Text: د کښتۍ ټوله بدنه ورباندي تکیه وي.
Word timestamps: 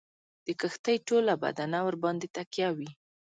د 0.45 0.47
کښتۍ 0.61 0.97
ټوله 1.07 1.33
بدنه 1.43 1.77
ورباندي 1.85 2.27
تکیه 2.35 2.69
وي. 2.77 2.89